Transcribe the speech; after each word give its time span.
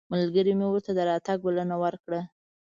ملګري 0.13 0.53
مې 0.59 0.67
ورته 0.69 0.91
د 0.97 0.99
راتګ 1.09 1.37
بلنه 1.45 1.75
ورکړه. 1.83 2.21